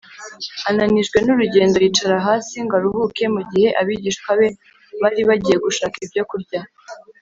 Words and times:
Ananijwe 0.69 1.17
n’urugendo, 1.21 1.75
yicara 1.83 2.17
hasi 2.27 2.55
ngo 2.65 2.73
aruhuke 2.79 3.23
mu 3.35 3.41
gihe 3.51 3.69
abigishwa 3.81 4.29
be 4.39 4.49
bari 5.01 5.21
bagiye 5.29 5.57
gushaka 5.65 5.95
ibyo 6.05 6.23
kurya 6.29 6.61